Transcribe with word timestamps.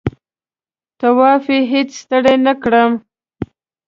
طواف 0.99 1.43
یې 1.53 1.59
هېڅ 1.71 1.89
ستړی 2.03 2.35
نه 2.45 2.53
کړم. 2.63 2.91